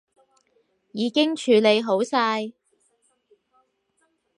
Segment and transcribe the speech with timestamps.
[0.93, 2.53] 已經處理好晒